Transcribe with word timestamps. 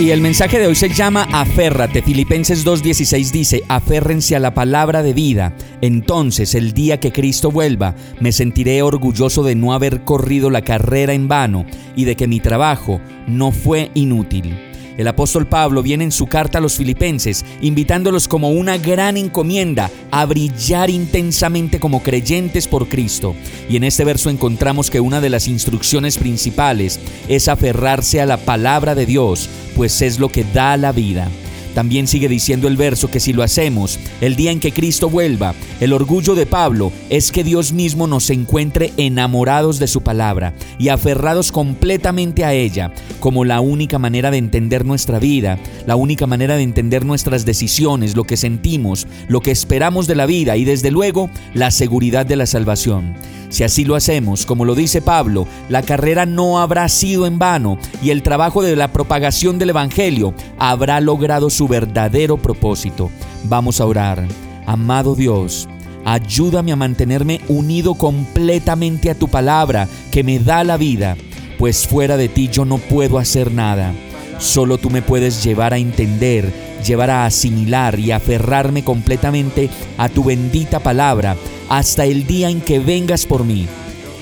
Y 0.00 0.12
el 0.12 0.22
mensaje 0.22 0.58
de 0.58 0.66
hoy 0.66 0.74
se 0.74 0.88
llama 0.88 1.28
Aférrate. 1.30 2.00
Filipenses 2.00 2.64
2.16 2.64 3.30
dice, 3.32 3.62
aférrense 3.68 4.34
a 4.34 4.38
la 4.38 4.54
palabra 4.54 5.02
de 5.02 5.12
vida. 5.12 5.52
Entonces 5.82 6.54
el 6.54 6.72
día 6.72 6.98
que 6.98 7.12
Cristo 7.12 7.50
vuelva, 7.50 7.94
me 8.18 8.32
sentiré 8.32 8.80
orgulloso 8.80 9.42
de 9.42 9.54
no 9.54 9.74
haber 9.74 10.02
corrido 10.04 10.48
la 10.48 10.62
carrera 10.62 11.12
en 11.12 11.28
vano 11.28 11.66
y 11.96 12.06
de 12.06 12.16
que 12.16 12.28
mi 12.28 12.40
trabajo 12.40 12.98
no 13.26 13.52
fue 13.52 13.90
inútil. 13.92 14.69
El 15.00 15.08
apóstol 15.08 15.46
Pablo 15.46 15.82
viene 15.82 16.04
en 16.04 16.12
su 16.12 16.26
carta 16.26 16.58
a 16.58 16.60
los 16.60 16.76
filipenses 16.76 17.42
invitándolos 17.62 18.28
como 18.28 18.50
una 18.50 18.76
gran 18.76 19.16
encomienda 19.16 19.90
a 20.10 20.26
brillar 20.26 20.90
intensamente 20.90 21.80
como 21.80 22.02
creyentes 22.02 22.68
por 22.68 22.86
Cristo. 22.86 23.34
Y 23.70 23.76
en 23.76 23.84
este 23.84 24.04
verso 24.04 24.28
encontramos 24.28 24.90
que 24.90 25.00
una 25.00 25.22
de 25.22 25.30
las 25.30 25.48
instrucciones 25.48 26.18
principales 26.18 27.00
es 27.28 27.48
aferrarse 27.48 28.20
a 28.20 28.26
la 28.26 28.36
palabra 28.36 28.94
de 28.94 29.06
Dios, 29.06 29.48
pues 29.74 30.02
es 30.02 30.18
lo 30.18 30.28
que 30.28 30.44
da 30.44 30.76
la 30.76 30.92
vida. 30.92 31.30
También 31.74 32.06
sigue 32.06 32.28
diciendo 32.28 32.68
el 32.68 32.76
verso 32.76 33.10
que 33.10 33.20
si 33.20 33.32
lo 33.32 33.42
hacemos, 33.42 33.98
el 34.20 34.36
día 34.36 34.50
en 34.50 34.60
que 34.60 34.72
Cristo 34.72 35.08
vuelva, 35.08 35.54
el 35.80 35.92
orgullo 35.92 36.34
de 36.34 36.46
Pablo 36.46 36.92
es 37.08 37.30
que 37.30 37.44
Dios 37.44 37.72
mismo 37.72 38.06
nos 38.06 38.30
encuentre 38.30 38.92
enamorados 38.96 39.78
de 39.78 39.86
su 39.86 40.02
palabra 40.02 40.52
y 40.78 40.88
aferrados 40.88 41.52
completamente 41.52 42.44
a 42.44 42.52
ella, 42.52 42.92
como 43.20 43.44
la 43.44 43.60
única 43.60 43.98
manera 43.98 44.30
de 44.30 44.38
entender 44.38 44.84
nuestra 44.84 45.18
vida, 45.18 45.58
la 45.86 45.96
única 45.96 46.26
manera 46.26 46.56
de 46.56 46.62
entender 46.62 47.04
nuestras 47.04 47.44
decisiones, 47.44 48.16
lo 48.16 48.24
que 48.24 48.36
sentimos, 48.36 49.06
lo 49.28 49.40
que 49.40 49.50
esperamos 49.50 50.06
de 50.06 50.16
la 50.16 50.26
vida 50.26 50.56
y 50.56 50.64
desde 50.64 50.90
luego 50.90 51.30
la 51.54 51.70
seguridad 51.70 52.26
de 52.26 52.36
la 52.36 52.46
salvación. 52.46 53.14
Si 53.50 53.64
así 53.64 53.84
lo 53.84 53.96
hacemos, 53.96 54.46
como 54.46 54.64
lo 54.64 54.76
dice 54.76 55.02
Pablo, 55.02 55.46
la 55.68 55.82
carrera 55.82 56.24
no 56.24 56.60
habrá 56.60 56.88
sido 56.88 57.26
en 57.26 57.40
vano 57.40 57.78
y 58.00 58.10
el 58.10 58.22
trabajo 58.22 58.62
de 58.62 58.76
la 58.76 58.92
propagación 58.92 59.58
del 59.58 59.70
Evangelio 59.70 60.34
habrá 60.56 61.00
logrado 61.00 61.50
su 61.50 61.59
verdadero 61.68 62.36
propósito. 62.36 63.10
Vamos 63.44 63.80
a 63.80 63.86
orar. 63.86 64.26
Amado 64.66 65.14
Dios, 65.14 65.68
ayúdame 66.04 66.72
a 66.72 66.76
mantenerme 66.76 67.40
unido 67.48 67.94
completamente 67.94 69.10
a 69.10 69.14
tu 69.14 69.28
palabra 69.28 69.88
que 70.10 70.22
me 70.22 70.38
da 70.38 70.64
la 70.64 70.76
vida, 70.76 71.16
pues 71.58 71.86
fuera 71.86 72.16
de 72.16 72.28
ti 72.28 72.48
yo 72.48 72.64
no 72.64 72.78
puedo 72.78 73.18
hacer 73.18 73.52
nada. 73.52 73.92
Solo 74.38 74.78
tú 74.78 74.90
me 74.90 75.02
puedes 75.02 75.44
llevar 75.44 75.74
a 75.74 75.78
entender, 75.78 76.52
llevar 76.86 77.10
a 77.10 77.26
asimilar 77.26 77.98
y 77.98 78.10
aferrarme 78.10 78.84
completamente 78.84 79.68
a 79.98 80.08
tu 80.08 80.24
bendita 80.24 80.80
palabra 80.80 81.36
hasta 81.68 82.04
el 82.04 82.26
día 82.26 82.48
en 82.48 82.60
que 82.60 82.78
vengas 82.78 83.26
por 83.26 83.44
mí. 83.44 83.66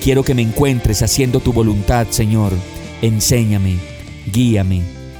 Quiero 0.03 0.23
que 0.23 0.33
me 0.33 0.41
encuentres 0.41 1.01
haciendo 1.01 1.39
tu 1.39 1.53
voluntad, 1.53 2.07
Señor. 2.09 2.53
Enséñame, 3.01 3.75
guíame, 4.31 4.81